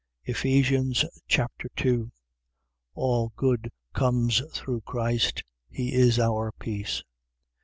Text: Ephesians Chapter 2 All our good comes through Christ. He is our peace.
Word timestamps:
Ephesians 0.25 1.05
Chapter 1.27 1.69
2 1.75 2.11
All 2.95 3.25
our 3.25 3.29
good 3.35 3.69
comes 3.93 4.41
through 4.51 4.81
Christ. 4.81 5.43
He 5.69 5.93
is 5.93 6.17
our 6.19 6.51
peace. 6.53 7.03